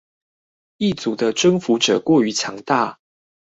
[0.79, 2.97] 異族的征服者過於強大